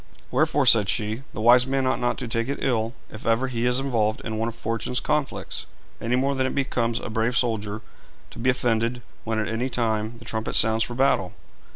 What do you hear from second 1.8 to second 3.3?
ought not to take it ill, if